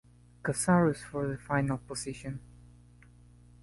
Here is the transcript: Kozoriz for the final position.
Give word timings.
Kozoriz 0.41 1.03
for 1.03 1.27
the 1.27 1.37
final 1.37 1.77
position. 1.77 2.39